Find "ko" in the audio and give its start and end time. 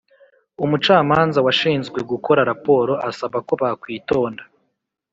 3.47-3.53